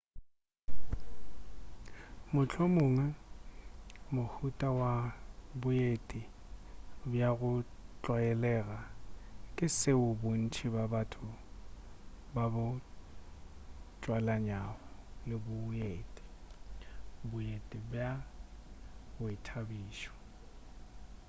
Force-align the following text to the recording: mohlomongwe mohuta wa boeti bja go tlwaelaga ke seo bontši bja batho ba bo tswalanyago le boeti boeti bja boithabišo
mohlomongwe 2.33 3.05
mohuta 4.15 4.69
wa 4.79 4.93
boeti 5.61 6.21
bja 7.09 7.29
go 7.39 7.51
tlwaelaga 8.01 8.79
ke 9.55 9.65
seo 9.77 10.07
bontši 10.21 10.65
bja 10.73 10.85
batho 10.93 11.25
ba 12.33 12.45
bo 12.53 12.65
tswalanyago 14.01 14.79
le 15.27 15.35
boeti 15.45 16.23
boeti 17.29 17.77
bja 17.89 18.09
boithabišo 19.15 20.13